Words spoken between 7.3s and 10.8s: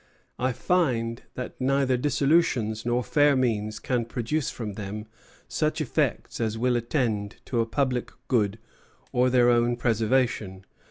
to a publick good or their own preservation.